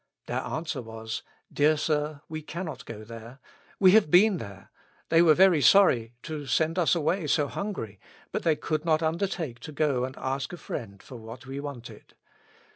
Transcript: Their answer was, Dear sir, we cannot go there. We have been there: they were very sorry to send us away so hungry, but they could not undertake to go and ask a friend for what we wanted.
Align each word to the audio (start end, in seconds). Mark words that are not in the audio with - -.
Their 0.25 0.39
answer 0.41 0.81
was, 0.81 1.21
Dear 1.53 1.77
sir, 1.77 2.21
we 2.27 2.41
cannot 2.41 2.85
go 2.85 3.03
there. 3.03 3.37
We 3.79 3.91
have 3.91 4.09
been 4.09 4.37
there: 4.37 4.71
they 5.09 5.21
were 5.21 5.35
very 5.35 5.61
sorry 5.61 6.15
to 6.23 6.47
send 6.47 6.79
us 6.79 6.95
away 6.95 7.27
so 7.27 7.47
hungry, 7.47 7.99
but 8.31 8.41
they 8.41 8.55
could 8.55 8.83
not 8.83 9.03
undertake 9.03 9.59
to 9.59 9.71
go 9.71 10.03
and 10.03 10.17
ask 10.17 10.53
a 10.53 10.57
friend 10.57 11.03
for 11.03 11.17
what 11.17 11.45
we 11.45 11.59
wanted. 11.59 12.15